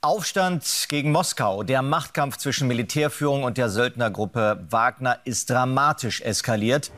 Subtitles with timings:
[0.00, 1.64] Aufstand gegen Moskau.
[1.64, 6.92] Der Machtkampf zwischen Militärführung und der Söldnergruppe Wagner ist dramatisch eskaliert.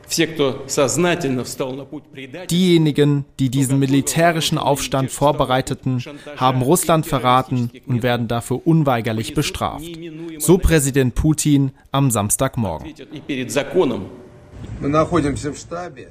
[2.51, 6.03] Diejenigen, die diesen militärischen Aufstand vorbereiteten,
[6.37, 9.87] haben Russland verraten und werden dafür unweigerlich bestraft.
[10.37, 12.93] So Präsident Putin am Samstagmorgen.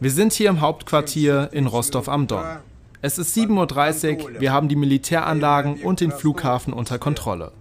[0.01, 2.45] Wir sind hier im Hauptquartier in Rostov am Don.
[3.03, 7.53] Es ist 7.30 Uhr, wir haben die Militäranlagen und den Flughafen unter Kontrolle.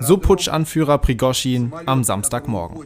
[0.00, 2.84] So Putschanführer Prigoschin am Samstagmorgen.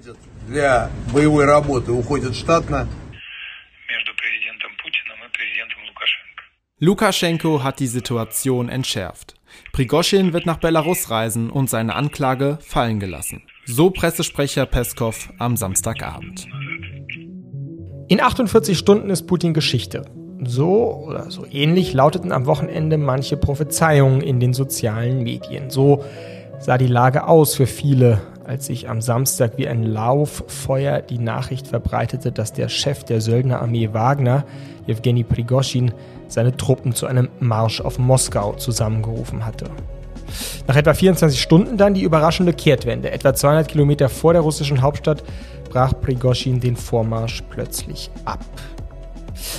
[6.78, 9.34] Lukaschenko hat die Situation entschärft.
[9.73, 13.42] Prigoschin wird nach Belarus reisen und seine Anklage fallen gelassen.
[13.64, 16.47] So Pressesprecher Peskov am Samstagabend.
[18.09, 20.05] In 48 Stunden ist Putin Geschichte.
[20.46, 25.70] So oder so ähnlich lauteten am Wochenende manche Prophezeiungen in den sozialen Medien.
[25.70, 26.05] So
[26.58, 31.67] sah die Lage aus für viele, als sich am Samstag wie ein Lauffeuer die Nachricht
[31.67, 34.44] verbreitete, dass der Chef der Söldnerarmee Wagner,
[34.86, 35.92] Jewgeni Prigoschin,
[36.28, 39.67] seine Truppen zu einem Marsch auf Moskau zusammengerufen hatte.
[40.67, 43.11] Nach etwa 24 Stunden dann die überraschende Kehrtwende.
[43.11, 45.22] Etwa 200 Kilometer vor der russischen Hauptstadt
[45.70, 48.41] brach Prigoschin den Vormarsch plötzlich ab.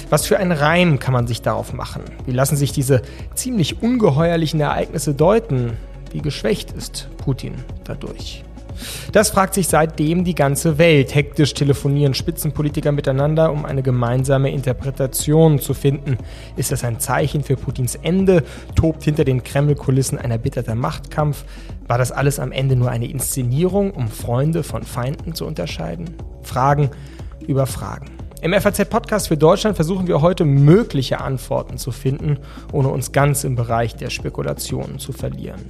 [0.10, 2.04] Was für ein Reim kann man sich darauf machen?
[2.26, 3.02] Wie lassen sich diese
[3.36, 5.74] ziemlich ungeheuerlichen Ereignisse deuten?
[6.12, 8.44] Wie geschwächt ist Putin dadurch?
[9.12, 11.16] Das fragt sich seitdem die ganze Welt.
[11.16, 16.18] Hektisch telefonieren Spitzenpolitiker miteinander, um eine gemeinsame Interpretation zu finden.
[16.56, 18.44] Ist das ein Zeichen für Putins Ende?
[18.76, 21.44] Tobt hinter den Kreml-Kulissen ein erbitterter Machtkampf?
[21.88, 26.16] War das alles am Ende nur eine Inszenierung, um Freunde von Feinden zu unterscheiden?
[26.44, 26.92] Fragen
[27.48, 28.17] über Fragen.
[28.40, 32.38] Im FAZ-Podcast für Deutschland versuchen wir heute mögliche Antworten zu finden,
[32.72, 35.66] ohne uns ganz im Bereich der Spekulationen zu verlieren.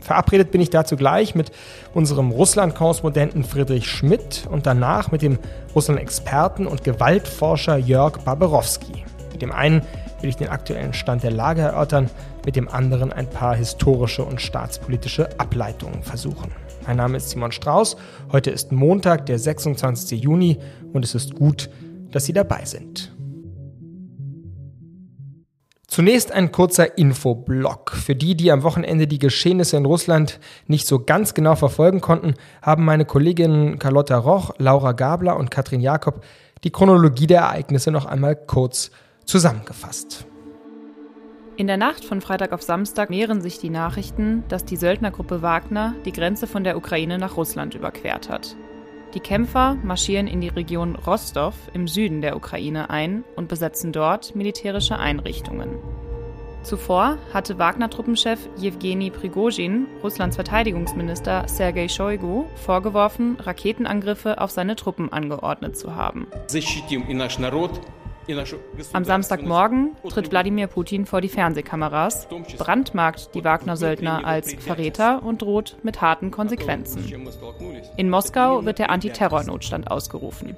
[0.00, 1.52] Verabredet bin ich dazu gleich mit
[1.92, 5.38] unserem Russland-Korrespondenten Friedrich Schmidt und danach mit dem
[5.74, 9.04] Russland-Experten und Gewaltforscher Jörg Barberowski.
[9.32, 9.82] Mit dem einen
[10.22, 12.08] will ich den aktuellen Stand der Lage erörtern,
[12.46, 16.50] mit dem anderen ein paar historische und staatspolitische Ableitungen versuchen.
[16.86, 17.96] Mein Name ist Simon Strauß.
[18.32, 20.22] Heute ist Montag, der 26.
[20.22, 20.58] Juni
[20.94, 21.68] und es ist gut,
[22.16, 23.14] dass Sie dabei sind.
[25.86, 27.90] Zunächst ein kurzer Infoblock.
[27.90, 32.32] Für die, die am Wochenende die Geschehnisse in Russland nicht so ganz genau verfolgen konnten,
[32.62, 36.24] haben meine Kolleginnen Carlotta Roch, Laura Gabler und Katrin Jakob
[36.64, 38.90] die Chronologie der Ereignisse noch einmal kurz
[39.26, 40.26] zusammengefasst.
[41.58, 45.94] In der Nacht von Freitag auf Samstag mehren sich die Nachrichten, dass die Söldnergruppe Wagner
[46.06, 48.56] die Grenze von der Ukraine nach Russland überquert hat.
[49.16, 54.36] Die Kämpfer marschieren in die Region Rostov im Süden der Ukraine ein und besetzen dort
[54.36, 55.78] militärische Einrichtungen.
[56.62, 65.78] Zuvor hatte Wagner-Truppenchef Jewgeni Prigozhin Russlands Verteidigungsminister Sergei Shoigu vorgeworfen, Raketenangriffe auf seine Truppen angeordnet
[65.78, 66.26] zu haben.
[68.92, 72.28] Am Samstagmorgen tritt Wladimir Putin vor die Fernsehkameras,
[72.58, 77.04] brandmarkt die Wagner-Söldner als Verräter und droht mit harten Konsequenzen.
[77.96, 80.56] In Moskau wird der Antiterrornotstand ausgerufen.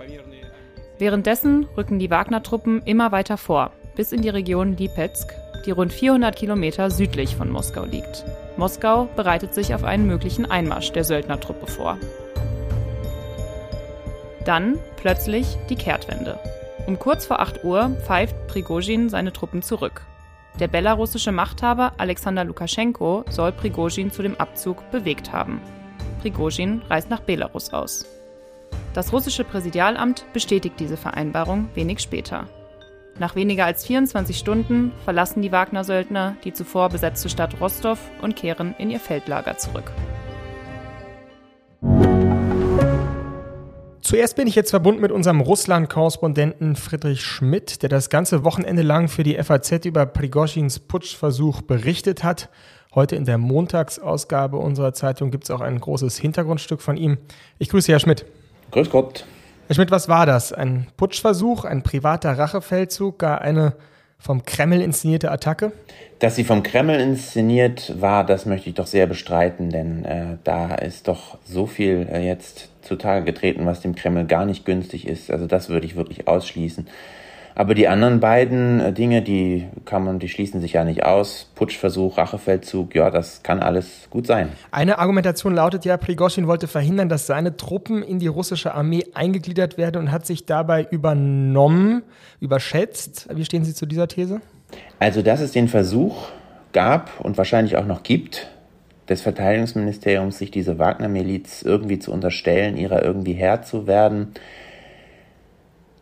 [0.98, 5.32] Währenddessen rücken die Wagner-Truppen immer weiter vor, bis in die Region Lipetsk,
[5.66, 8.24] die rund 400 Kilometer südlich von Moskau liegt.
[8.56, 11.98] Moskau bereitet sich auf einen möglichen Einmarsch der Söldnertruppe vor.
[14.44, 16.38] Dann plötzlich die Kehrtwende.
[16.88, 20.06] Um kurz vor 8 Uhr pfeift Prigozhin seine Truppen zurück.
[20.58, 25.60] Der belarussische Machthaber Alexander Lukaschenko soll Prigozhin zu dem Abzug bewegt haben.
[26.22, 28.06] Prigozhin reist nach Belarus aus.
[28.94, 32.46] Das russische Präsidialamt bestätigt diese Vereinbarung wenig später.
[33.18, 38.74] Nach weniger als 24 Stunden verlassen die Wagner-Söldner die zuvor besetzte Stadt Rostov und kehren
[38.78, 39.92] in ihr Feldlager zurück.
[44.00, 49.08] Zuerst bin ich jetzt verbunden mit unserem Russland-Korrespondenten Friedrich Schmidt, der das ganze Wochenende lang
[49.08, 52.48] für die FAZ über Prigoschins Putschversuch berichtet hat.
[52.94, 57.18] Heute in der Montagsausgabe unserer Zeitung gibt es auch ein großes Hintergrundstück von ihm.
[57.58, 58.24] Ich grüße Herr Schmidt.
[58.70, 59.26] Grüß Gott.
[59.66, 60.52] Herr Schmidt, was war das?
[60.52, 63.74] Ein Putschversuch, ein privater Rachefeldzug, gar eine
[64.18, 65.72] vom Kreml inszenierte Attacke?
[66.18, 70.74] Dass sie vom Kreml inszeniert war, das möchte ich doch sehr bestreiten, denn äh, da
[70.74, 75.30] ist doch so viel äh, jetzt zutage getreten, was dem Kreml gar nicht günstig ist.
[75.30, 76.88] Also das würde ich wirklich ausschließen.
[77.58, 81.50] Aber die anderen beiden äh, Dinge, die kann man, die schließen sich ja nicht aus.
[81.56, 84.50] Putschversuch, Rachefeldzug, ja, das kann alles gut sein.
[84.70, 89.76] Eine Argumentation lautet ja, Prigozhin wollte verhindern, dass seine Truppen in die russische Armee eingegliedert
[89.76, 92.04] werden und hat sich dabei übernommen,
[92.38, 93.28] überschätzt.
[93.34, 94.40] Wie stehen Sie zu dieser These?
[95.00, 96.28] Also, dass es den Versuch
[96.72, 98.46] gab und wahrscheinlich auch noch gibt,
[99.08, 104.34] des Verteidigungsministeriums, sich diese Wagner-Miliz irgendwie zu unterstellen, ihrer irgendwie Herr zu werden.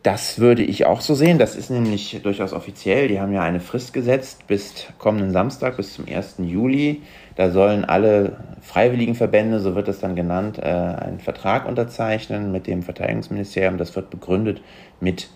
[0.03, 1.37] Das würde ich auch so sehen.
[1.37, 3.07] Das ist nämlich durchaus offiziell.
[3.07, 6.35] Die haben ja eine Frist gesetzt bis kommenden Samstag, bis zum 1.
[6.39, 7.01] Juli.
[7.35, 12.67] Da sollen alle freiwilligen Verbände, so wird das dann genannt, äh, einen Vertrag unterzeichnen mit
[12.67, 13.77] dem Verteidigungsministerium.
[13.77, 14.61] Das wird begründet
[15.01, 15.29] mit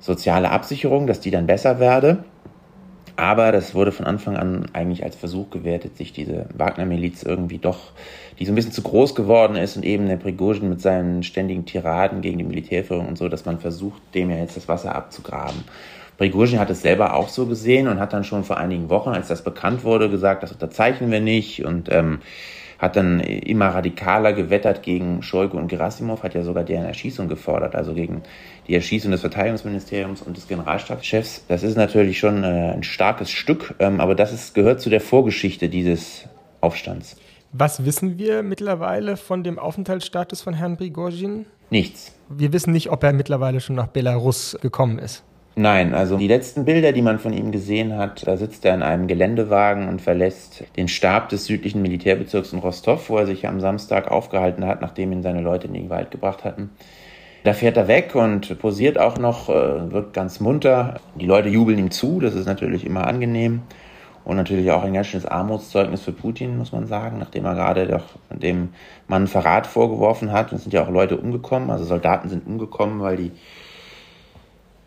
[0.00, 2.24] sozialer Absicherung, dass die dann besser werde.
[3.18, 7.90] Aber das wurde von Anfang an eigentlich als Versuch gewertet, sich diese Wagner-Miliz irgendwie doch,
[8.38, 11.66] die so ein bisschen zu groß geworden ist und eben der Prigozhin mit seinen ständigen
[11.66, 15.64] Tiraden gegen die Militärführung und so, dass man versucht, dem ja jetzt das Wasser abzugraben.
[16.16, 19.26] Prigozhin hat es selber auch so gesehen und hat dann schon vor einigen Wochen, als
[19.26, 22.20] das bekannt wurde, gesagt, das unterzeichnen wir nicht und ähm,
[22.78, 27.74] hat dann immer radikaler gewettert gegen Scheuge und Gerasimov, hat ja sogar deren Erschießung gefordert,
[27.74, 28.22] also gegen
[28.68, 31.44] die Erschießung des Verteidigungsministeriums und des Generalstabschefs.
[31.48, 35.00] Das ist natürlich schon äh, ein starkes Stück, ähm, aber das ist, gehört zu der
[35.00, 36.28] Vorgeschichte dieses
[36.60, 37.16] Aufstands.
[37.52, 41.46] Was wissen wir mittlerweile von dem Aufenthaltsstatus von Herrn Prigozhin?
[41.70, 42.14] Nichts.
[42.28, 45.24] Wir wissen nicht, ob er mittlerweile schon nach Belarus gekommen ist.
[45.60, 48.82] Nein, also die letzten Bilder, die man von ihm gesehen hat, da sitzt er in
[48.84, 53.58] einem Geländewagen und verlässt den Stab des südlichen Militärbezirks in Rostov, wo er sich am
[53.58, 56.70] Samstag aufgehalten hat, nachdem ihn seine Leute in den Wald gebracht hatten.
[57.42, 61.00] Da fährt er weg und posiert auch noch, äh, wird ganz munter.
[61.16, 63.62] Die Leute jubeln ihm zu, das ist natürlich immer angenehm.
[64.24, 67.88] Und natürlich auch ein ganz schönes Armutszeugnis für Putin, muss man sagen, nachdem er gerade
[67.88, 68.68] doch dem
[69.08, 70.52] Mann Verrat vorgeworfen hat.
[70.52, 73.32] Es sind ja auch Leute umgekommen, also Soldaten sind umgekommen, weil die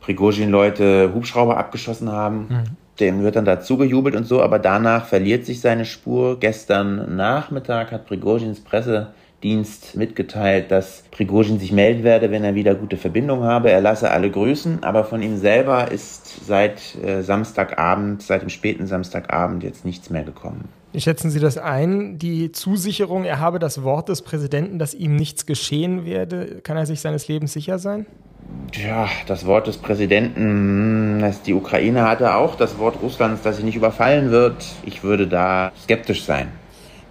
[0.01, 2.47] Prigozhin-Leute Hubschrauber abgeschossen haben.
[2.49, 2.63] Mhm.
[2.99, 6.39] Dem wird dann dazu gejubelt und so, aber danach verliert sich seine Spur.
[6.39, 12.97] Gestern Nachmittag hat Prigozhins Pressedienst mitgeteilt, dass Prigozhin sich melden werde, wenn er wieder gute
[12.97, 13.71] Verbindung habe.
[13.71, 18.85] Er lasse alle grüßen, aber von ihm selber ist seit äh, Samstagabend, seit dem späten
[18.85, 20.65] Samstagabend jetzt nichts mehr gekommen.
[20.93, 22.19] Wie schätzen Sie das ein?
[22.19, 26.85] Die Zusicherung, er habe das Wort des Präsidenten, dass ihm nichts geschehen werde, kann er
[26.85, 28.05] sich seines Lebens sicher sein?
[28.73, 33.63] Ja, das Wort des Präsidenten, das die Ukraine hatte auch das Wort Russlands, dass sie
[33.63, 34.65] nicht überfallen wird.
[34.85, 36.47] Ich würde da skeptisch sein.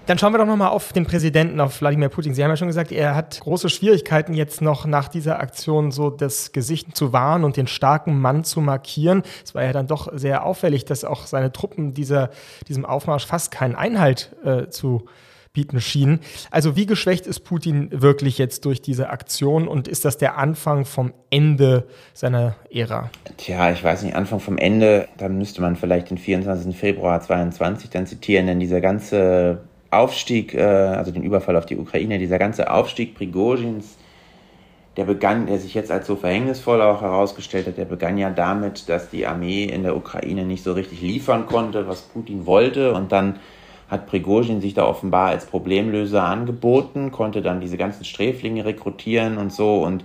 [0.06, 2.34] Dann schauen wir doch nochmal auf den Präsidenten, auf Wladimir Putin.
[2.34, 6.10] Sie haben ja schon gesagt, er hat große Schwierigkeiten jetzt noch nach dieser Aktion so
[6.10, 9.22] das Gesicht zu wahren und den starken Mann zu markieren.
[9.44, 12.30] Es war ja dann doch sehr auffällig, dass auch seine Truppen dieser,
[12.66, 15.04] diesem Aufmarsch fast keinen Einhalt äh, zu
[15.52, 16.20] bieten schienen.
[16.50, 20.84] Also wie geschwächt ist Putin wirklich jetzt durch diese Aktion und ist das der Anfang
[20.84, 23.10] vom Ende seiner Ära?
[23.36, 26.76] Tja, ich weiß nicht, Anfang vom Ende, dann müsste man vielleicht den 24.
[26.76, 32.18] Februar 22 dann zitieren, denn dieser ganze Aufstieg, äh, also den Überfall auf die Ukraine,
[32.18, 33.96] dieser ganze Aufstieg Prigozhins,
[34.96, 38.88] der begann, der sich jetzt als so verhängnisvoll auch herausgestellt hat, der begann ja damit,
[38.88, 43.10] dass die Armee in der Ukraine nicht so richtig liefern konnte, was Putin wollte und
[43.10, 43.36] dann
[43.90, 49.52] hat Prigozhin sich da offenbar als Problemlöser angeboten, konnte dann diese ganzen Sträflinge rekrutieren und
[49.52, 49.82] so.
[49.82, 50.04] Und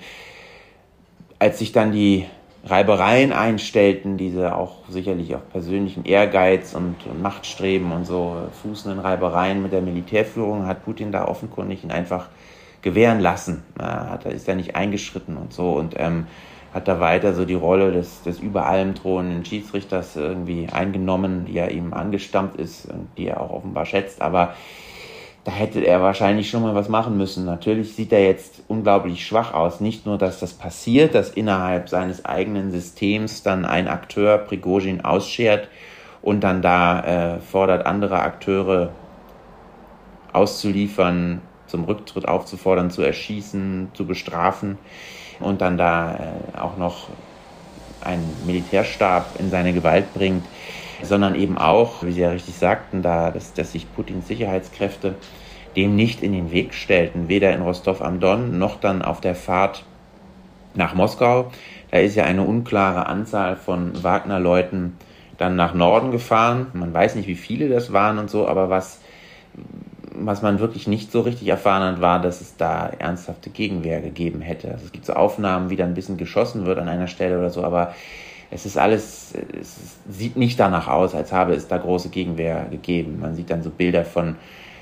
[1.38, 2.26] als sich dann die
[2.66, 9.72] Reibereien einstellten, diese auch sicherlich auf persönlichem Ehrgeiz und, Machtstreben und so fußenden Reibereien mit
[9.72, 12.30] der Militärführung, hat Putin da offenkundig ihn einfach
[12.82, 13.64] gewähren lassen.
[13.78, 15.74] Er hat, ist da nicht eingeschritten und so.
[15.74, 16.26] Und ähm,
[16.76, 21.54] hat da weiter so die Rolle des, des über allem drohenden Schiedsrichters irgendwie eingenommen, die
[21.54, 24.22] ja ihm angestammt ist und die er auch offenbar schätzt.
[24.22, 24.56] Aber
[25.46, 27.46] da hätte er wahrscheinlich schon mal was machen müssen.
[27.46, 29.80] Natürlich sieht er jetzt unglaublich schwach aus.
[29.80, 35.70] Nicht nur, dass das passiert, dass innerhalb seines eigenen Systems dann ein Akteur Prigozhin ausschert
[36.22, 38.90] und dann da äh, fordert, andere Akteure
[40.34, 44.78] auszuliefern, zum Rücktritt aufzufordern, zu erschießen, zu bestrafen
[45.40, 47.10] und dann da äh, auch noch
[48.02, 50.46] einen Militärstab in seine Gewalt bringt,
[51.02, 55.16] sondern eben auch, wie Sie ja richtig sagten, da, dass, dass sich Putins Sicherheitskräfte
[55.76, 59.36] dem nicht in den Weg stellten, weder in Rostov am Don noch dann auf der
[59.36, 59.84] Fahrt
[60.74, 61.52] nach Moskau.
[61.92, 64.98] Da ist ja eine unklare Anzahl von Wagner-Leuten
[65.38, 66.68] dann nach Norden gefahren.
[66.74, 69.02] Man weiß nicht, wie viele das waren und so, aber was
[70.18, 74.42] was man wirklich nicht so richtig erfahren hat, war, dass es da ernsthafte Gegenwehr gegeben
[74.42, 74.72] hätte.
[74.72, 77.50] Also es gibt so Aufnahmen, wie da ein bisschen geschossen wird an einer Stelle oder
[77.50, 77.94] so, aber
[78.52, 83.20] es ist alles, es sieht nicht danach aus, als habe es da große Gegenwehr gegeben.
[83.20, 84.36] Man sieht dann so Bilder von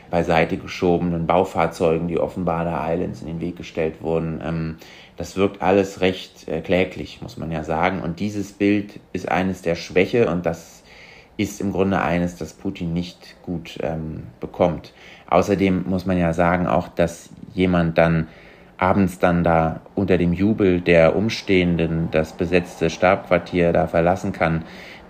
[0.10, 4.42] beiseite geschobenen Baufahrzeugen, die offenbar da Islands in den Weg gestellt wurden.
[4.46, 4.78] Ähm,
[5.18, 8.02] das wirkt alles recht äh, kläglich, muss man ja sagen.
[8.02, 10.84] Und dieses Bild ist eines der Schwäche und das
[11.38, 14.94] ist im Grunde eines, das Putin nicht gut ähm, bekommt.
[15.30, 18.28] Außerdem muss man ja sagen auch, dass jemand dann
[18.78, 24.64] abends dann da unter dem Jubel der Umstehenden das besetzte Stabquartier da verlassen kann.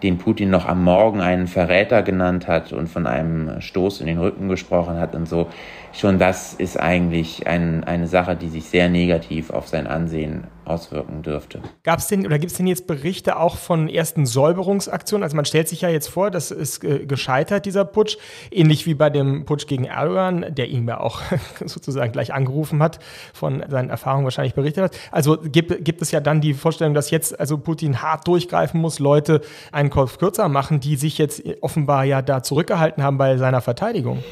[0.04, 4.20] den Putin noch am Morgen einen Verräter genannt hat und von einem Stoß in den
[4.20, 5.48] Rücken gesprochen hat und so.
[5.96, 11.22] Schon das ist eigentlich ein, eine Sache, die sich sehr negativ auf sein Ansehen auswirken
[11.22, 11.62] dürfte.
[11.84, 15.24] Gab es denn oder gibt es denn jetzt Berichte auch von ersten Säuberungsaktionen?
[15.24, 18.18] Also man stellt sich ja jetzt vor, das ist äh, gescheitert, dieser Putsch,
[18.50, 21.22] ähnlich wie bei dem Putsch gegen Erdogan, der ihn ja auch
[21.66, 22.98] sozusagen gleich angerufen hat,
[23.32, 24.98] von seinen Erfahrungen wahrscheinlich berichtet hat.
[25.12, 28.98] Also gibt, gibt es ja dann die Vorstellung, dass jetzt also Putin hart durchgreifen muss,
[28.98, 33.62] Leute einen Kopf kürzer machen, die sich jetzt offenbar ja da zurückgehalten haben bei seiner
[33.62, 34.24] Verteidigung.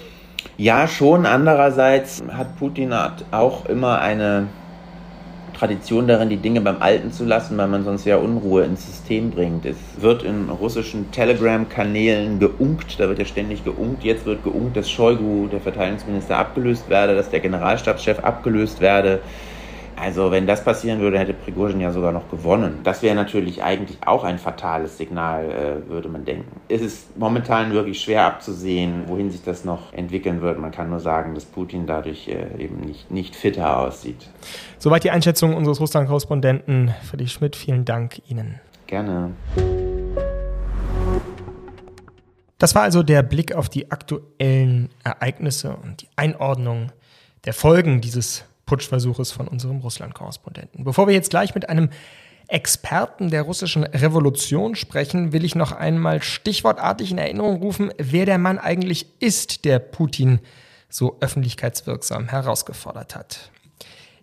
[0.58, 1.26] Ja, schon.
[1.26, 2.94] Andererseits hat Putin
[3.32, 4.48] auch immer eine
[5.62, 9.30] Tradition darin, die Dinge beim Alten zu lassen, weil man sonst ja Unruhe ins System
[9.30, 9.64] bringt.
[9.66, 14.04] Es wird in russischen Telegram-Kanälen geunkt, da wird ja ständig geunkt.
[14.04, 19.20] Jetzt wird geunkt, dass Shoigu, der Verteidigungsminister, abgelöst werde, dass der Generalstabschef abgelöst werde.
[19.96, 22.80] Also wenn das passieren würde, hätte Prigozhin ja sogar noch gewonnen.
[22.84, 26.60] Das wäre natürlich eigentlich auch ein fatales Signal, äh, würde man denken.
[26.70, 30.60] Es ist momentan wirklich schwer abzusehen, wohin sich das noch entwickeln wird.
[30.60, 34.30] Man kann nur sagen, dass Putin dadurch äh, eben nicht, nicht fitter aussieht.
[34.80, 37.56] Soweit die Einschätzung unseres Russland-Korrespondenten Friedrich Schmidt.
[37.56, 38.60] Vielen Dank Ihnen.
[38.88, 39.32] Gerne.
[42.58, 46.92] Das war also der Blick auf die aktuellen Ereignisse und die Einordnung
[47.46, 50.86] der Folgen dieses Putschversuches von unserem Russland-Korrespondenten.
[50.86, 51.90] Bevor wir jetzt gleich mit einem
[52.48, 58.38] Experten der russischen Revolution sprechen, will ich noch einmal stichwortartig in Erinnerung rufen, wer der
[58.38, 60.40] Mann eigentlich ist, der Putin
[60.88, 63.51] so öffentlichkeitswirksam herausgefordert hat.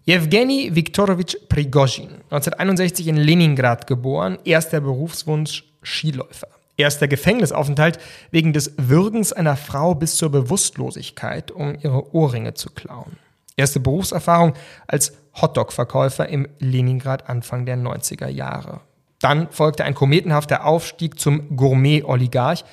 [0.06, 6.48] Jewgeni Viktorowitsch Prigozhin, 1961 in Leningrad geboren, erster Berufswunsch Skiläufer.
[6.78, 7.98] Erster Gefängnisaufenthalt
[8.30, 13.18] wegen des Würgens einer Frau bis zur Bewusstlosigkeit, um ihre Ohrringe zu klauen.
[13.58, 14.52] Erste Berufserfahrung
[14.86, 18.82] als Hotdog-Verkäufer im Leningrad Anfang der 90er Jahre.
[19.20, 22.64] Dann folgte ein kometenhafter Aufstieg zum Gourmet-Oligarch,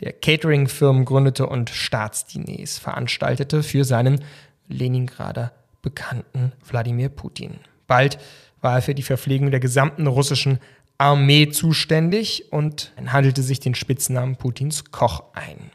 [0.00, 4.24] der Catering-Firmen gründete und Staatsdiners veranstaltete für seinen
[4.66, 7.60] Leningrader Bekannten Wladimir Putin.
[7.86, 8.18] Bald
[8.60, 10.58] war er für die Verpflegung der gesamten russischen
[10.98, 15.70] Armee zuständig und handelte sich den Spitznamen Putins Koch ein.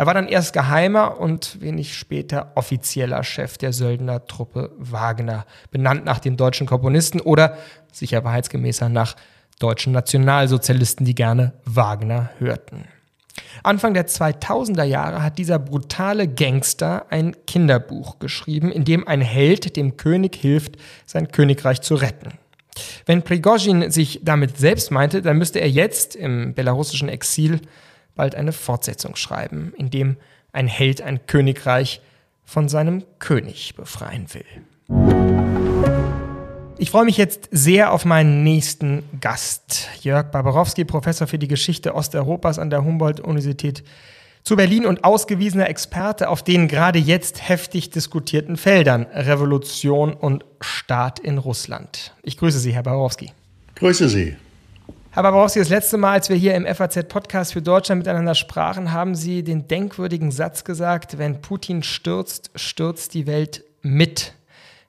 [0.00, 6.20] Er war dann erst Geheimer und wenig später offizieller Chef der Söldnertruppe Wagner, benannt nach
[6.20, 7.58] dem deutschen Komponisten oder
[7.92, 9.14] sicher wahrheitsgemäßer nach
[9.58, 12.86] deutschen Nationalsozialisten, die gerne Wagner hörten.
[13.62, 19.76] Anfang der 2000er Jahre hat dieser brutale Gangster ein Kinderbuch geschrieben, in dem ein Held
[19.76, 22.38] dem König hilft, sein Königreich zu retten.
[23.04, 27.60] Wenn Prigozhin sich damit selbst meinte, dann müsste er jetzt im belarussischen Exil
[28.14, 30.16] bald eine Fortsetzung schreiben, in dem
[30.52, 32.00] ein Held ein Königreich
[32.44, 34.44] von seinem König befreien will.
[36.78, 41.94] Ich freue mich jetzt sehr auf meinen nächsten Gast, Jörg Barbarowski, Professor für die Geschichte
[41.94, 43.84] Osteuropas an der Humboldt-Universität
[44.42, 51.18] zu Berlin und ausgewiesener Experte auf den gerade jetzt heftig diskutierten Feldern Revolution und Staat
[51.18, 52.14] in Russland.
[52.22, 53.30] Ich grüße Sie, Herr Barbarowski.
[53.74, 54.36] Grüße Sie.
[55.12, 59.16] Herr Babrowski, das letzte Mal, als wir hier im FAZ-Podcast für Deutschland miteinander sprachen, haben
[59.16, 64.34] Sie den denkwürdigen Satz gesagt, wenn Putin stürzt, stürzt die Welt mit.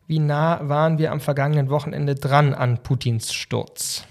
[0.06, 4.04] Wie nah waren wir am vergangenen Wochenende dran an Putins Sturz?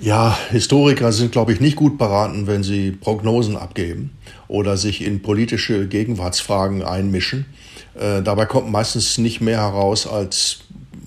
[0.00, 4.10] Ja, Historiker sind, glaube ich, nicht gut beraten, wenn sie Prognosen abgeben
[4.48, 7.46] oder sich in politische Gegenwartsfragen einmischen.
[7.94, 10.64] Äh, dabei kommt meistens nicht mehr heraus, als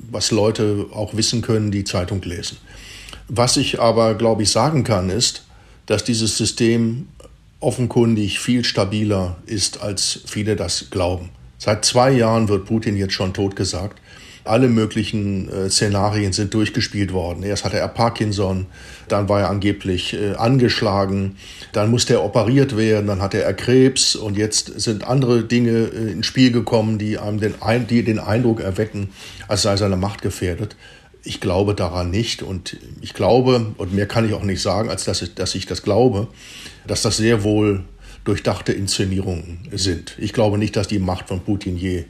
[0.10, 2.58] was Leute auch wissen können, die Zeitung lesen.
[3.34, 5.46] Was ich aber, glaube ich, sagen kann, ist,
[5.86, 7.08] dass dieses System
[7.62, 11.30] offenkundig viel stabiler ist, als viele das glauben.
[11.58, 14.02] Seit zwei Jahren wird Putin jetzt schon totgesagt.
[14.44, 17.44] Alle möglichen äh, Szenarien sind durchgespielt worden.
[17.44, 18.66] Erst hatte er Parkinson,
[19.08, 21.38] dann war er angeblich äh, angeschlagen,
[21.72, 26.12] dann musste er operiert werden, dann hatte er Krebs und jetzt sind andere Dinge äh,
[26.12, 27.54] ins Spiel gekommen, die einem den,
[27.88, 29.12] die den Eindruck erwecken,
[29.48, 30.76] als sei seine Macht gefährdet
[31.24, 35.06] ich glaube daran nicht und ich glaube, und mehr kann ich auch nicht sagen, als
[35.06, 36.28] dass ich, dass ich das glaube,
[36.88, 37.84] dass das sehr wohl
[38.24, 40.16] durchdachte Inszenierungen sind.
[40.20, 42.06] Ich glaube nicht, dass die Macht von Putin je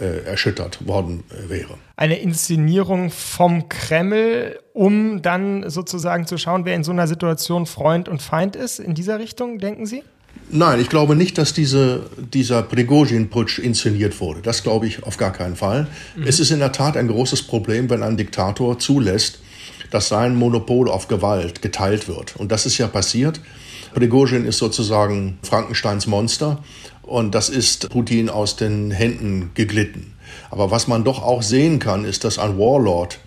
[0.00, 1.74] äh, erschüttert worden äh, wäre.
[1.96, 8.08] Eine Inszenierung vom Kreml, um dann sozusagen zu schauen, wer in so einer Situation Freund
[8.08, 10.02] und Feind ist, in dieser Richtung, denken Sie?
[10.50, 14.42] Nein, ich glaube nicht, dass diese, dieser Prigozhin-Putsch inszeniert wurde.
[14.42, 15.88] Das glaube ich auf gar keinen Fall.
[16.16, 16.22] Mhm.
[16.26, 19.40] Es ist in der Tat ein großes Problem, wenn ein Diktator zulässt,
[19.90, 22.36] dass sein Monopol auf Gewalt geteilt wird.
[22.36, 23.40] Und das ist ja passiert.
[23.94, 26.62] Prigozhin ist sozusagen Frankensteins Monster
[27.02, 30.14] und das ist Putin aus den Händen geglitten.
[30.50, 33.18] Aber was man doch auch sehen kann, ist, dass ein Warlord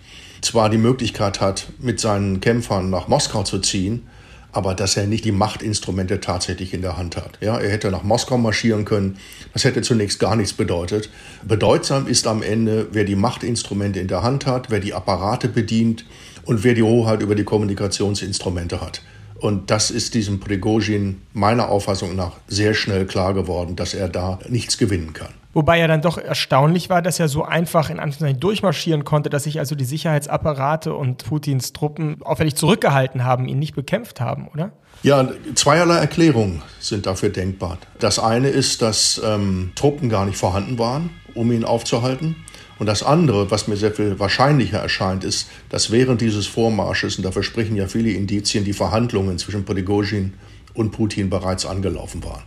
[0.42, 4.06] zwar die Möglichkeit hat, mit seinen Kämpfern nach Moskau zu ziehen,
[4.52, 7.38] aber dass er nicht die Machtinstrumente tatsächlich in der Hand hat.
[7.40, 9.16] Ja, er hätte nach Moskau marschieren können.
[9.52, 11.10] Das hätte zunächst gar nichts bedeutet.
[11.46, 16.04] Bedeutsam ist am Ende, wer die Machtinstrumente in der Hand hat, wer die Apparate bedient
[16.44, 19.02] und wer die Hoheit über die Kommunikationsinstrumente hat.
[19.38, 24.38] Und das ist diesem Prigozhin meiner Auffassung nach sehr schnell klar geworden, dass er da
[24.48, 25.39] nichts gewinnen kann.
[25.52, 29.44] Wobei ja dann doch erstaunlich war, dass er so einfach in Anführungszeichen durchmarschieren konnte, dass
[29.44, 34.72] sich also die Sicherheitsapparate und Putins Truppen auffällig zurückgehalten haben, ihn nicht bekämpft haben, oder?
[35.02, 37.78] Ja, zweierlei Erklärungen sind dafür denkbar.
[37.98, 42.36] Das eine ist, dass ähm, Truppen gar nicht vorhanden waren, um ihn aufzuhalten.
[42.78, 47.24] Und das andere, was mir sehr viel wahrscheinlicher erscheint, ist, dass während dieses Vormarsches, und
[47.24, 50.34] dafür sprechen ja viele Indizien, die Verhandlungen zwischen Prigozhin
[50.74, 52.42] und Putin bereits angelaufen waren.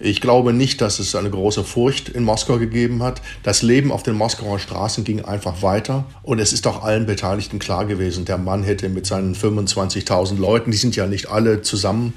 [0.00, 3.20] Ich glaube nicht, dass es eine große Furcht in Moskau gegeben hat.
[3.42, 6.04] Das Leben auf den Moskauer Straßen ging einfach weiter.
[6.22, 10.70] Und es ist auch allen Beteiligten klar gewesen, der Mann hätte mit seinen 25.000 Leuten,
[10.70, 12.12] die sind ja nicht alle zusammen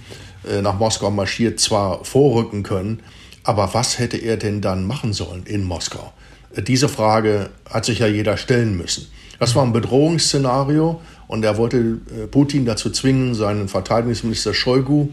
[0.48, 3.02] äh, nach Moskau marschiert, zwar vorrücken können,
[3.44, 6.14] aber was hätte er denn dann machen sollen in Moskau?
[6.56, 9.08] Diese Frage hat sich ja jeder stellen müssen.
[9.40, 15.10] Das war ein Bedrohungsszenario und er wollte äh, Putin dazu zwingen, seinen Verteidigungsminister Shoigu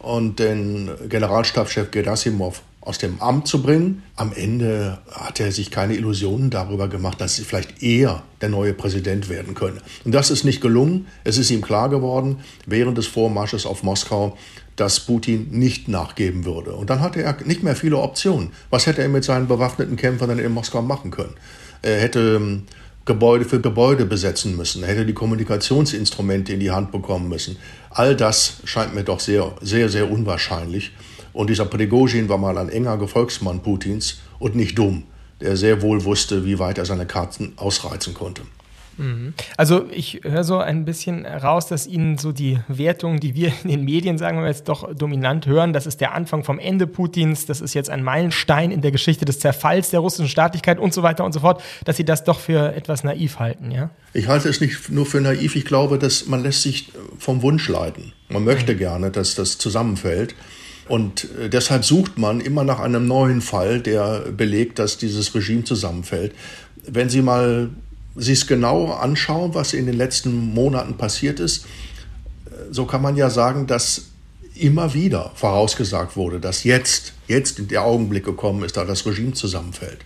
[0.00, 4.02] und den Generalstabschef Gerasimov aus dem Amt zu bringen.
[4.16, 9.28] Am Ende hat er sich keine Illusionen darüber gemacht, dass vielleicht er der neue Präsident
[9.28, 9.80] werden könne.
[10.04, 11.06] Und das ist nicht gelungen.
[11.24, 14.36] Es ist ihm klar geworden, während des Vormarsches auf Moskau,
[14.76, 16.72] dass Putin nicht nachgeben würde.
[16.72, 18.52] Und dann hatte er nicht mehr viele Optionen.
[18.70, 21.34] Was hätte er mit seinen bewaffneten Kämpfern dann in Moskau machen können?
[21.82, 22.62] Er hätte ähm,
[23.06, 24.84] Gebäude für Gebäude besetzen müssen.
[24.84, 27.56] Hätte die Kommunikationsinstrumente in die Hand bekommen müssen.
[27.90, 30.92] All das scheint mir doch sehr, sehr, sehr unwahrscheinlich.
[31.32, 35.04] Und dieser Prigozhin war mal ein enger Gefolgsmann Putins und nicht dumm,
[35.40, 38.42] der sehr wohl wusste, wie weit er seine Karten ausreizen konnte.
[39.00, 39.34] Mhm.
[39.56, 43.70] Also ich höre so ein bisschen raus, dass Ihnen so die Wertung, die wir in
[43.70, 47.46] den Medien, sagen wir jetzt doch dominant hören, das ist der Anfang vom Ende Putins,
[47.46, 51.02] das ist jetzt ein Meilenstein in der Geschichte des Zerfalls der russischen Staatlichkeit und so
[51.02, 53.90] weiter und so fort, dass Sie das doch für etwas naiv halten, ja?
[54.12, 57.68] Ich halte es nicht nur für naiv, ich glaube, dass man lässt sich vom Wunsch
[57.68, 58.12] leiten.
[58.28, 58.78] Man möchte mhm.
[58.78, 60.34] gerne, dass das zusammenfällt.
[60.88, 65.62] Und äh, deshalb sucht man immer nach einem neuen Fall, der belegt, dass dieses Regime
[65.62, 66.34] zusammenfällt.
[66.86, 67.70] Wenn Sie mal
[68.16, 71.66] sich genau anschauen, was in den letzten Monaten passiert ist,
[72.70, 74.06] so kann man ja sagen, dass
[74.54, 79.98] immer wieder vorausgesagt wurde, dass jetzt, jetzt der Augenblick gekommen ist, da das Regime zusammenfällt.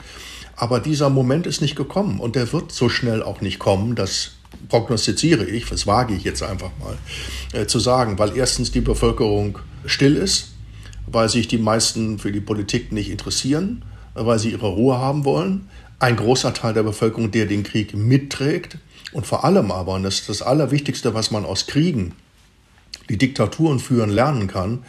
[0.57, 4.33] Aber dieser Moment ist nicht gekommen und der wird so schnell auch nicht kommen, das
[4.69, 6.97] prognostiziere ich, das wage ich jetzt einfach mal
[7.53, 10.53] äh, zu sagen, weil erstens die Bevölkerung still ist,
[11.07, 15.69] weil sich die meisten für die Politik nicht interessieren, weil sie ihre Ruhe haben wollen,
[15.99, 18.79] ein großer Teil der Bevölkerung, der den Krieg mitträgt.
[19.13, 22.15] Und vor allem aber, und das ist das Allerwichtigste, was man aus Kriegen,
[23.09, 24.85] die Diktaturen führen, lernen kann,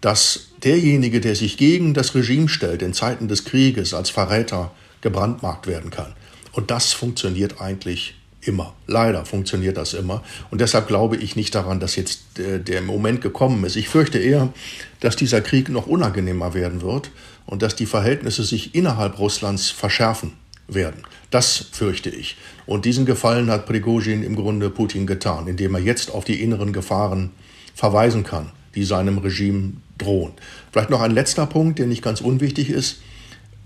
[0.00, 5.66] dass derjenige, der sich gegen das Regime stellt, in Zeiten des Krieges als Verräter gebrandmarkt
[5.66, 6.14] werden kann.
[6.52, 8.74] Und das funktioniert eigentlich immer.
[8.86, 10.22] Leider funktioniert das immer.
[10.50, 13.76] Und deshalb glaube ich nicht daran, dass jetzt der, der Moment gekommen ist.
[13.76, 14.52] Ich fürchte eher,
[15.00, 17.10] dass dieser Krieg noch unangenehmer werden wird
[17.46, 20.32] und dass die Verhältnisse sich innerhalb Russlands verschärfen
[20.68, 21.02] werden.
[21.30, 22.36] Das fürchte ich.
[22.66, 26.72] Und diesen Gefallen hat Prigozhin im Grunde Putin getan, indem er jetzt auf die inneren
[26.72, 27.30] Gefahren
[27.74, 30.32] verweisen kann, die seinem Regime drohen.
[30.72, 33.00] Vielleicht noch ein letzter Punkt, der nicht ganz unwichtig ist.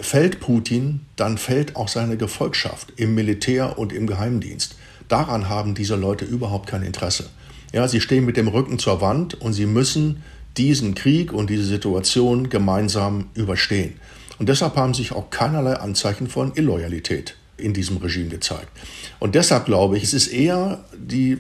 [0.00, 4.76] Fällt Putin, dann fällt auch seine Gefolgschaft im Militär und im Geheimdienst.
[5.08, 7.28] Daran haben diese Leute überhaupt kein Interesse.
[7.72, 10.22] Ja, sie stehen mit dem Rücken zur Wand und sie müssen
[10.56, 13.94] diesen Krieg und diese Situation gemeinsam überstehen.
[14.42, 18.76] Und deshalb haben sich auch keinerlei Anzeichen von Illoyalität in diesem Regime gezeigt.
[19.20, 21.38] Und deshalb glaube ich, es ist eher die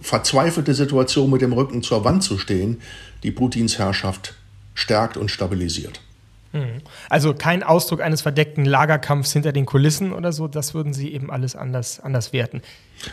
[0.00, 2.80] verzweifelte Situation, mit dem Rücken zur Wand zu stehen,
[3.24, 4.34] die Putins Herrschaft
[4.74, 6.00] stärkt und stabilisiert.
[6.52, 6.82] Mhm.
[7.08, 11.30] Also kein Ausdruck eines verdeckten Lagerkampfs hinter den Kulissen oder so, das würden Sie eben
[11.30, 12.62] alles anders, anders werten.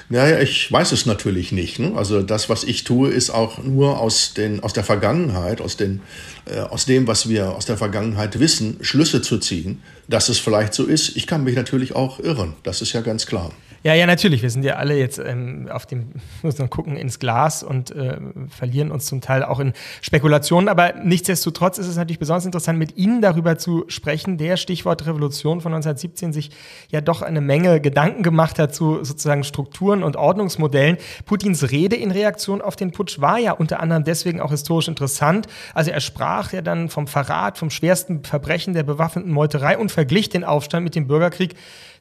[0.09, 1.79] Naja, ich weiß es natürlich nicht.
[1.79, 1.93] Ne?
[1.95, 6.01] Also das, was ich tue, ist auch nur aus, den, aus der Vergangenheit, aus, den,
[6.45, 10.73] äh, aus dem, was wir aus der Vergangenheit wissen, Schlüsse zu ziehen, dass es vielleicht
[10.73, 11.15] so ist.
[11.15, 13.51] Ich kann mich natürlich auch irren, das ist ja ganz klar.
[13.83, 14.41] Ja, ja, natürlich.
[14.41, 18.17] Wir sind ja alle jetzt ähm, auf dem, muss man gucken, ins Glas und äh,
[18.49, 20.67] verlieren uns zum Teil auch in Spekulationen.
[20.67, 25.05] Aber nichtsdestotrotz ist es natürlich besonders interessant, mit Ihnen darüber zu zu sprechen, der Stichwort
[25.05, 26.51] Revolution von 1917 sich
[26.89, 30.95] ja doch eine Menge Gedanken gemacht hat zu sozusagen Strukturen und Ordnungsmodellen.
[31.25, 35.47] Putins Rede in Reaktion auf den Putsch war ja unter anderem deswegen auch historisch interessant.
[35.73, 40.29] Also er sprach ja dann vom Verrat, vom schwersten Verbrechen der bewaffneten Meuterei und verglich
[40.29, 41.55] den Aufstand mit dem Bürgerkrieg,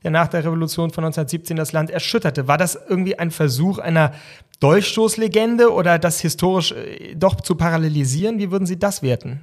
[0.04, 2.48] der nach der Revolution von 1917 das Land erschütterte.
[2.48, 4.12] War das irgendwie ein Versuch einer
[4.60, 8.38] Dolchstoßlegende oder das historisch äh, doch zu parallelisieren?
[8.38, 9.40] Wie würden Sie das werten?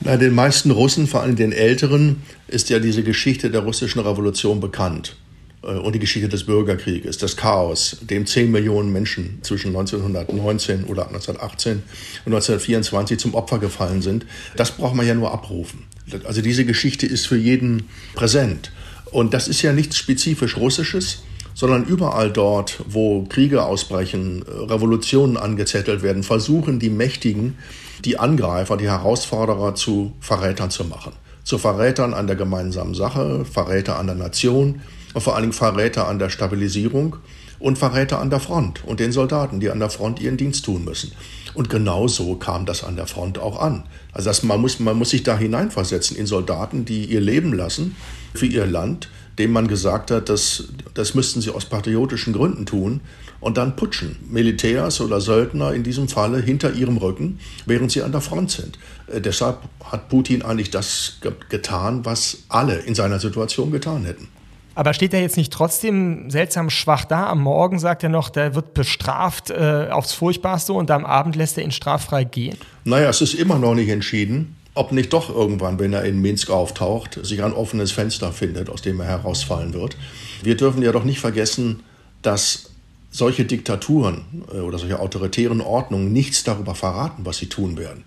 [0.00, 4.60] Na, den meisten Russen, vor allem den Älteren, ist ja diese Geschichte der russischen Revolution
[4.60, 5.16] bekannt.
[5.62, 11.06] Äh, und die Geschichte des Bürgerkrieges, das Chaos, dem 10 Millionen Menschen zwischen 1919 oder
[11.08, 11.82] 1918
[12.24, 14.26] und 1924 zum Opfer gefallen sind.
[14.56, 15.84] Das braucht man ja nur abrufen.
[16.24, 18.72] Also diese Geschichte ist für jeden präsent.
[19.12, 21.22] Und das ist ja nichts spezifisch Russisches,
[21.54, 27.58] sondern überall dort, wo Kriege ausbrechen, Revolutionen angezettelt werden, versuchen die Mächtigen,
[28.04, 31.12] die Angreifer, die Herausforderer zu Verrätern zu machen.
[31.44, 34.80] Zu Verrätern an der gemeinsamen Sache, Verräter an der Nation
[35.12, 37.16] und vor allen Dingen Verräter an der Stabilisierung
[37.62, 40.84] und Verräter an der Front und den Soldaten, die an der Front ihren Dienst tun
[40.84, 41.12] müssen.
[41.54, 43.84] Und genau so kam das an der Front auch an.
[44.12, 47.94] Also das, man, muss, man muss sich da hineinversetzen in Soldaten, die ihr Leben lassen
[48.34, 53.00] für ihr Land, dem man gesagt hat, das, das müssten sie aus patriotischen Gründen tun
[53.38, 54.16] und dann putschen.
[54.28, 58.78] Militärs oder Söldner in diesem Falle hinter ihrem Rücken, während sie an der Front sind.
[59.06, 64.28] Äh, deshalb hat Putin eigentlich das ge getan, was alle in seiner Situation getan hätten.
[64.74, 67.26] Aber steht er jetzt nicht trotzdem seltsam schwach da?
[67.26, 71.58] Am Morgen sagt er noch, der wird bestraft äh, aufs Furchtbarste und am Abend lässt
[71.58, 72.56] er ihn straffrei gehen?
[72.84, 76.50] Naja, es ist immer noch nicht entschieden ob nicht doch irgendwann, wenn er in Minsk
[76.50, 79.96] auftaucht, sich ein offenes Fenster findet, aus dem er herausfallen wird.
[80.42, 81.80] Wir dürfen ja doch nicht vergessen,
[82.22, 82.70] dass
[83.10, 88.04] solche Diktaturen äh, oder solche autoritären Ordnungen nichts darüber verraten, was sie tun werden.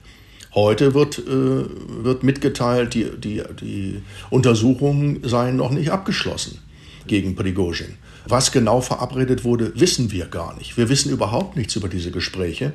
[0.55, 1.65] Heute wird, äh,
[2.03, 6.59] wird mitgeteilt, die, die, die Untersuchungen seien noch nicht abgeschlossen
[7.07, 7.95] gegen Prigozhin.
[8.27, 10.77] Was genau verabredet wurde, wissen wir gar nicht.
[10.77, 12.73] Wir wissen überhaupt nichts über diese Gespräche.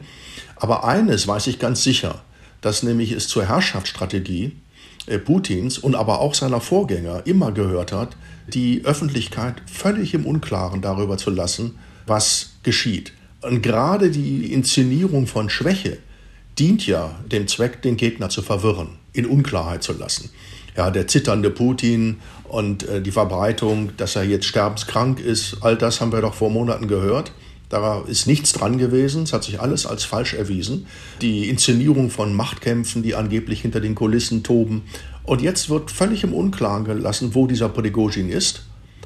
[0.57, 2.23] Aber eines weiß ich ganz sicher
[2.61, 4.53] dass nämlich es zur Herrschaftsstrategie
[5.07, 8.16] äh, Putins und aber auch seiner Vorgänger immer gehört hat,
[8.49, 13.12] die Öffentlichkeit völlig im Unklaren darüber zu lassen, was geschieht.
[13.43, 15.99] Und gerade die Inszenierung von Schwäche
[16.61, 20.31] dient ja dem Zweck, den Gegner zu verwirren, in Unklarheit zu lassen.
[20.77, 26.01] Ja, der zitternde Putin und äh, die Verbreitung, dass er jetzt sterbenskrank ist, all das
[26.01, 27.33] haben wir doch vor Monaten gehört.
[27.70, 30.87] Da ist nichts dran gewesen, es hat sich alles als falsch erwiesen.
[31.23, 34.83] Die Inszenierung von Machtkämpfen, die angeblich hinter den Kulissen toben.
[35.23, 38.64] Und jetzt wird völlig im Unklaren gelassen, wo dieser Prigozhin ist,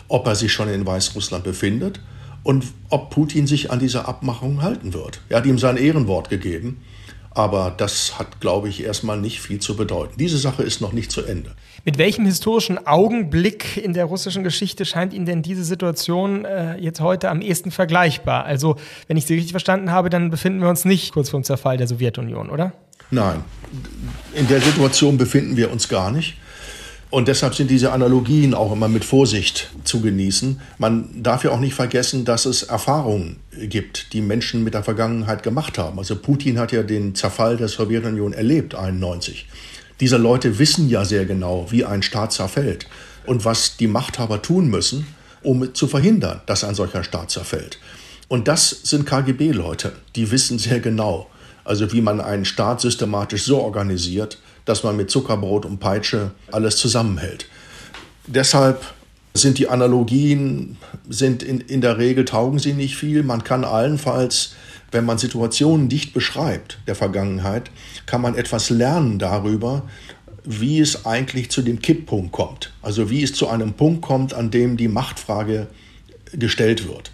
[0.08, 2.00] ob er sich schon in Weißrussland befindet
[2.42, 5.20] und ob Putin sich an diese Abmachung halten wird.
[5.28, 6.78] Er hat ihm sein Ehrenwort gegeben.
[7.34, 10.14] Aber das hat, glaube ich, erstmal nicht viel zu bedeuten.
[10.18, 11.50] Diese Sache ist noch nicht zu Ende.
[11.84, 17.00] Mit welchem historischen Augenblick in der russischen Geschichte scheint Ihnen denn diese Situation äh, jetzt
[17.00, 18.44] heute am ehesten vergleichbar?
[18.44, 18.76] Also,
[19.08, 21.76] wenn ich Sie richtig verstanden habe, dann befinden wir uns nicht kurz vor dem Zerfall
[21.76, 22.72] der Sowjetunion, oder?
[23.10, 23.44] Nein,
[24.34, 26.36] in der Situation befinden wir uns gar nicht.
[27.14, 30.60] Und deshalb sind diese Analogien auch immer mit Vorsicht zu genießen.
[30.78, 35.44] Man darf ja auch nicht vergessen, dass es Erfahrungen gibt, die Menschen mit der Vergangenheit
[35.44, 35.96] gemacht haben.
[36.00, 39.46] Also Putin hat ja den Zerfall der Sowjetunion erlebt, 91.
[40.00, 42.88] Diese Leute wissen ja sehr genau, wie ein Staat zerfällt
[43.26, 45.06] und was die Machthaber tun müssen,
[45.44, 47.78] um zu verhindern, dass ein solcher Staat zerfällt.
[48.26, 51.30] Und das sind KGB-Leute, die wissen sehr genau,
[51.62, 56.76] also wie man einen Staat systematisch so organisiert, dass man mit Zuckerbrot und Peitsche alles
[56.76, 57.46] zusammenhält.
[58.26, 58.94] Deshalb
[59.34, 60.76] sind die Analogien,
[61.08, 63.24] sind in, in der Regel taugen sie nicht viel.
[63.24, 64.54] Man kann allenfalls,
[64.92, 67.70] wenn man Situationen dicht beschreibt der Vergangenheit,
[68.06, 69.82] kann man etwas lernen darüber,
[70.44, 72.72] wie es eigentlich zu dem Kipppunkt kommt.
[72.80, 75.66] Also wie es zu einem Punkt kommt, an dem die Machtfrage
[76.32, 77.10] gestellt wird,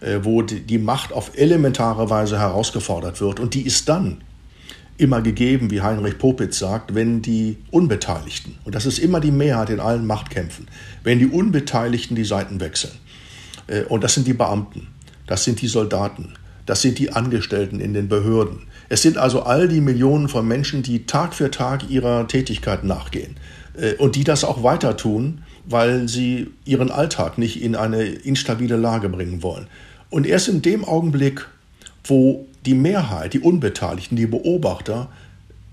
[0.00, 3.38] äh, wo die Macht auf elementare Weise herausgefordert wird.
[3.38, 4.22] Und die ist dann
[5.00, 9.70] immer gegeben, wie Heinrich Popitz sagt, wenn die Unbeteiligten, und das ist immer die Mehrheit
[9.70, 10.68] in allen Machtkämpfen,
[11.02, 12.92] wenn die Unbeteiligten die Seiten wechseln,
[13.66, 14.88] äh, und das sind die Beamten,
[15.26, 16.34] das sind die Soldaten,
[16.66, 18.66] das sind die Angestellten in den Behörden.
[18.88, 23.36] Es sind also all die Millionen von Menschen, die Tag für Tag ihrer Tätigkeit nachgehen
[23.76, 28.76] äh, und die das auch weiter tun, weil sie ihren Alltag nicht in eine instabile
[28.76, 29.66] Lage bringen wollen.
[30.10, 31.46] Und erst in dem Augenblick,
[32.04, 35.08] wo die Mehrheit, die Unbeteiligten, die Beobachter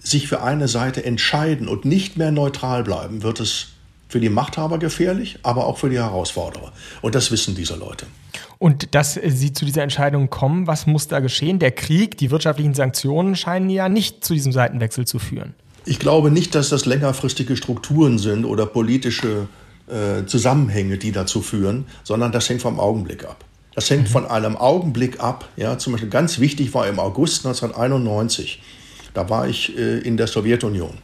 [0.02, 3.68] sich für eine Seite entscheiden und nicht mehr neutral bleiben, wird es
[4.10, 6.72] für die Machthaber gefährlich, aber auch für die Herausforderer.
[7.02, 8.06] Und das wissen diese Leute.
[8.58, 11.60] Und dass sie zu dieser Entscheidung kommen, was muss da geschehen?
[11.60, 15.54] Der Krieg, die wirtschaftlichen Sanktionen scheinen ja nicht zu diesem Seitenwechsel zu führen.
[15.86, 19.48] Ich glaube nicht, dass das längerfristige Strukturen sind oder politische
[19.88, 23.44] äh, Zusammenhänge, die dazu führen, sondern das hängt vom Augenblick ab.
[23.78, 24.12] Das hängt mhm.
[24.12, 25.50] von einem Augenblick ab.
[25.56, 28.60] Ja, zum Beispiel ganz wichtig war im August 1991,
[29.14, 30.98] da war ich äh, in der Sowjetunion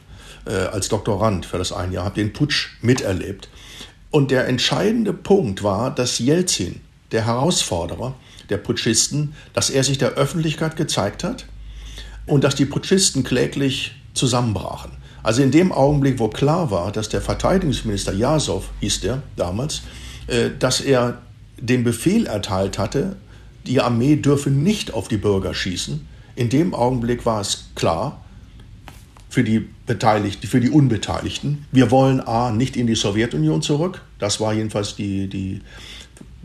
[0.44, 3.48] äh, als Doktorand für das ein Jahr, habe den Putsch miterlebt.
[4.10, 6.80] Und der entscheidende Punkt war, dass Jelzin,
[7.12, 8.16] der Herausforderer
[8.50, 11.46] der Putschisten, dass er sich der Öffentlichkeit gezeigt hat
[12.26, 14.90] und dass die Putschisten kläglich zusammenbrachen.
[15.22, 19.82] Also in dem Augenblick, wo klar war, dass der Verteidigungsminister Jasow, hieß der damals,
[20.26, 21.18] äh, dass er
[21.66, 23.16] den Befehl erteilt hatte,
[23.66, 28.24] die Armee dürfe nicht auf die Bürger schießen, in dem Augenblick war es klar
[29.30, 34.40] für die Beteiligten, für die Unbeteiligten, wir wollen A nicht in die Sowjetunion zurück, das
[34.40, 35.60] war jedenfalls die, die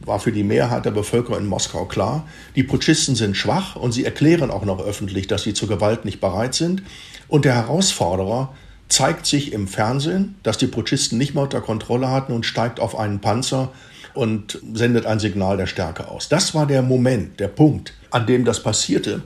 [0.06, 2.26] war für die Mehrheit der Bevölkerung in Moskau klar.
[2.56, 6.22] Die Putschisten sind schwach und sie erklären auch noch öffentlich, dass sie zur Gewalt nicht
[6.22, 6.84] bereit sind.
[7.28, 8.54] Und der Herausforderer
[8.88, 12.98] zeigt sich im Fernsehen, dass die Putschisten nicht mehr unter Kontrolle hatten und steigt auf
[12.98, 13.72] einen Panzer
[14.14, 16.30] und sendet ein Signal der Stärke aus.
[16.30, 19.22] Das war der Moment, der Punkt, an dem das passierte.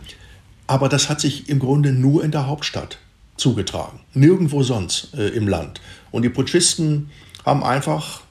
[0.67, 2.97] Aber das hat sich im Grunde nur in der Hauptstadt
[3.37, 5.81] zugetragen, nirgendwo sonst äh, im Land.
[6.11, 7.09] Und die Putschisten
[7.45, 8.21] haben einfach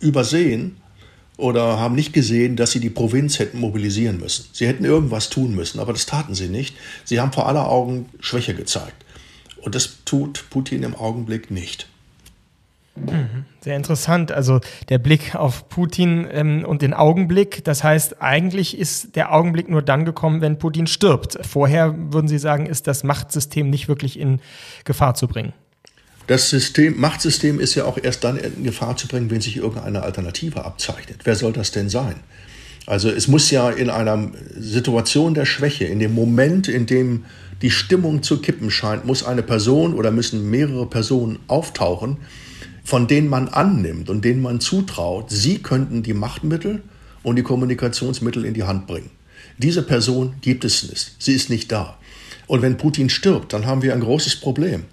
[0.00, 0.76] übersehen
[1.36, 4.46] oder haben nicht gesehen, dass sie die Provinz hätten mobilisieren müssen.
[4.52, 6.76] Sie hätten irgendwas tun müssen, aber das taten sie nicht.
[7.04, 9.04] Sie haben vor aller Augen Schwäche gezeigt.
[9.60, 11.88] Und das tut Putin im Augenblick nicht.
[13.60, 14.32] Sehr interessant.
[14.32, 17.64] Also der Blick auf Putin ähm, und den Augenblick.
[17.64, 21.38] Das heißt, eigentlich ist der Augenblick nur dann gekommen, wenn Putin stirbt.
[21.46, 24.40] Vorher würden Sie sagen, ist das Machtsystem nicht wirklich in
[24.84, 25.52] Gefahr zu bringen.
[26.26, 30.02] Das System, Machtsystem ist ja auch erst dann in Gefahr zu bringen, wenn sich irgendeine
[30.02, 31.20] Alternative abzeichnet.
[31.24, 32.16] Wer soll das denn sein?
[32.86, 37.24] Also es muss ja in einer Situation der Schwäche, in dem Moment, in dem
[37.60, 42.18] die Stimmung zu kippen scheint, muss eine Person oder müssen mehrere Personen auftauchen,
[42.84, 46.82] von denen man annimmt und denen man zutraut, sie könnten die Machtmittel
[47.22, 49.10] und die Kommunikationsmittel in die Hand bringen.
[49.58, 51.14] Diese Person gibt es nicht.
[51.18, 51.98] Sie ist nicht da.
[52.46, 54.84] Und wenn Putin stirbt, dann haben wir ein großes Problem,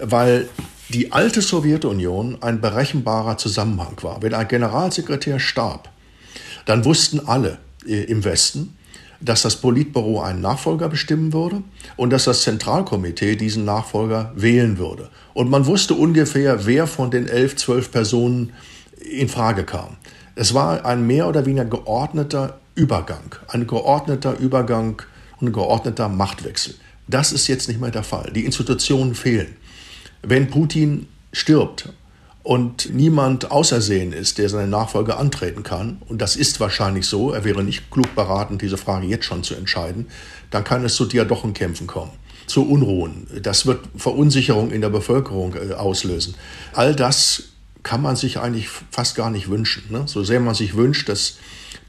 [0.00, 0.48] weil
[0.90, 4.22] die alte Sowjetunion ein berechenbarer Zusammenhang war.
[4.22, 5.88] Wenn ein Generalsekretär starb,
[6.66, 8.76] dann wussten alle äh, im Westen,
[9.24, 11.62] dass das Politbüro einen Nachfolger bestimmen würde
[11.96, 15.08] und dass das Zentralkomitee diesen Nachfolger wählen würde.
[15.34, 18.52] Und man wusste ungefähr, wer von den elf, zwölf Personen
[19.00, 19.96] in Frage kam.
[20.34, 25.02] Es war ein mehr oder weniger geordneter Übergang, ein geordneter Übergang
[25.40, 26.74] und ein geordneter Machtwechsel.
[27.06, 28.32] Das ist jetzt nicht mehr der Fall.
[28.34, 29.56] Die Institutionen fehlen.
[30.22, 31.92] Wenn Putin stirbt
[32.42, 37.44] und niemand außersehen ist, der seine Nachfolge antreten kann, und das ist wahrscheinlich so, er
[37.44, 40.08] wäre nicht klug beraten, diese Frage jetzt schon zu entscheiden,
[40.50, 42.10] dann kann es zu Diadochenkämpfen kommen,
[42.46, 43.28] zu Unruhen.
[43.42, 46.34] Das wird Verunsicherung in der Bevölkerung äh, auslösen.
[46.72, 47.44] All das
[47.84, 49.84] kann man sich eigentlich fast gar nicht wünschen.
[49.90, 50.04] Ne?
[50.06, 51.38] So sehr man sich wünscht, dass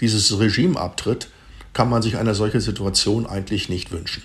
[0.01, 1.29] dieses Regime abtritt,
[1.73, 4.23] kann man sich eine solche Situation eigentlich nicht wünschen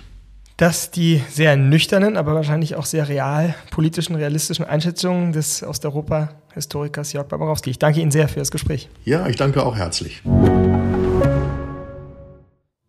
[0.58, 7.28] dass die sehr nüchternen, aber wahrscheinlich auch sehr real politischen, realistischen Einschätzungen des Osteuropa-Historikers Jörg
[7.28, 7.70] Barbarowski.
[7.70, 8.88] Ich danke Ihnen sehr für das Gespräch.
[9.04, 10.20] Ja, ich danke auch herzlich.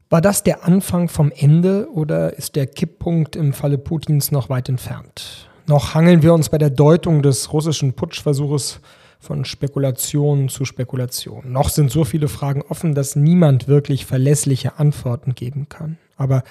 [0.09, 4.67] War das der Anfang vom Ende oder ist der Kipppunkt im Falle Putins noch weit
[4.67, 5.47] entfernt?
[5.67, 8.79] Noch hangeln wir uns bei der Deutung des russischen Putschversuches
[9.19, 11.51] von Spekulation zu Spekulation.
[11.51, 15.99] Noch sind so viele Fragen offen, dass niemand wirklich verlässliche Antworten geben kann.
[16.17, 16.43] Aber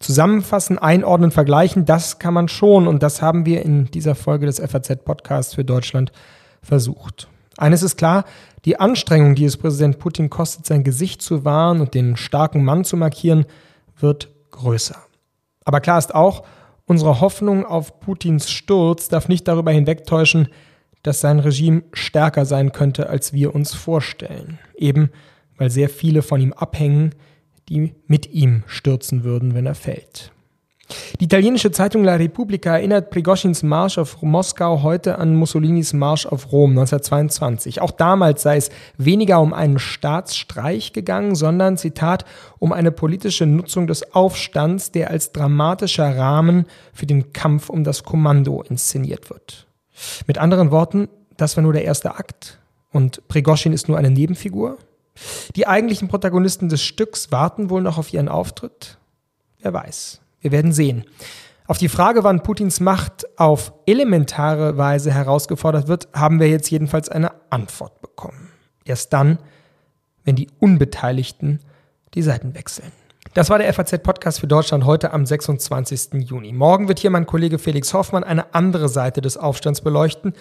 [0.00, 4.58] zusammenfassen, einordnen, vergleichen, das kann man schon und das haben wir in dieser Folge des
[4.58, 6.10] FAZ-Podcasts für Deutschland
[6.62, 7.28] versucht.
[7.56, 8.24] Eines ist klar,
[8.64, 12.84] die Anstrengung, die es Präsident Putin kostet, sein Gesicht zu wahren und den starken Mann
[12.84, 13.44] zu markieren,
[13.98, 14.96] wird größer.
[15.64, 16.44] Aber klar ist auch,
[16.86, 20.48] unsere Hoffnung auf Putins Sturz darf nicht darüber hinwegtäuschen,
[21.02, 24.58] dass sein Regime stärker sein könnte, als wir uns vorstellen.
[24.74, 25.10] Eben
[25.60, 27.14] weil sehr viele von ihm abhängen,
[27.70, 30.32] die mit ihm stürzen würden, wenn er fällt.
[31.20, 36.50] Die italienische Zeitung La Repubblica erinnert Prigoschins Marsch auf Moskau heute an Mussolinis Marsch auf
[36.50, 37.80] Rom 1922.
[37.80, 42.24] Auch damals sei es weniger um einen Staatsstreich gegangen, sondern, Zitat,
[42.58, 48.02] um eine politische Nutzung des Aufstands, der als dramatischer Rahmen für den Kampf um das
[48.02, 49.68] Kommando inszeniert wird.
[50.26, 52.58] Mit anderen Worten, das war nur der erste Akt
[52.92, 54.78] und Prigoschin ist nur eine Nebenfigur?
[55.56, 58.98] Die eigentlichen Protagonisten des Stücks warten wohl noch auf ihren Auftritt?
[59.60, 60.20] Wer weiß.
[60.40, 61.04] Wir werden sehen.
[61.66, 67.08] Auf die Frage, wann Putins Macht auf elementare Weise herausgefordert wird, haben wir jetzt jedenfalls
[67.08, 68.48] eine Antwort bekommen.
[68.84, 69.38] Erst dann,
[70.24, 71.60] wenn die Unbeteiligten
[72.14, 72.90] die Seiten wechseln.
[73.34, 76.14] Das war der FAZ-Podcast für Deutschland heute am 26.
[76.28, 76.52] Juni.
[76.52, 80.32] Morgen wird hier mein Kollege Felix Hoffmann eine andere Seite des Aufstands beleuchten,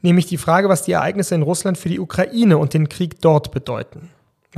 [0.00, 3.50] nämlich die Frage, was die Ereignisse in Russland für die Ukraine und den Krieg dort
[3.50, 4.08] bedeuten.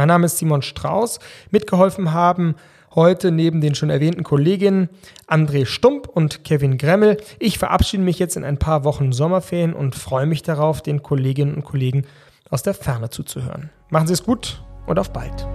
[0.01, 1.19] Mein Name ist Simon Strauß.
[1.51, 2.55] Mitgeholfen haben
[2.95, 4.89] heute neben den schon erwähnten Kolleginnen
[5.29, 7.19] André Stump und Kevin Gremmel.
[7.39, 11.55] Ich verabschiede mich jetzt in ein paar Wochen Sommerferien und freue mich darauf, den Kolleginnen
[11.55, 12.07] und Kollegen
[12.49, 13.69] aus der Ferne zuzuhören.
[13.91, 15.47] Machen Sie es gut und auf bald.